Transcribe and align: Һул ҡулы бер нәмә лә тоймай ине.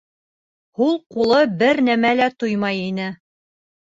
Һул 0.79 0.95
ҡулы 1.15 1.41
бер 1.59 1.81
нәмә 1.89 2.13
лә 2.21 2.31
тоймай 2.45 2.81
ине. 2.87 3.11